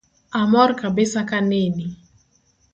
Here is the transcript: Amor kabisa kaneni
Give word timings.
Amor 0.39 0.69
kabisa 0.79 1.19
kaneni 1.29 1.85